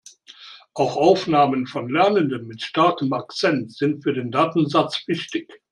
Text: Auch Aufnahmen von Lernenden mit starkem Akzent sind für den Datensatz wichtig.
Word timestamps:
Auch 0.73 0.97
Aufnahmen 0.97 1.67
von 1.67 1.87
Lernenden 1.87 2.47
mit 2.47 2.63
starkem 2.63 3.13
Akzent 3.13 3.71
sind 3.71 4.01
für 4.01 4.13
den 4.13 4.31
Datensatz 4.31 5.07
wichtig. 5.07 5.61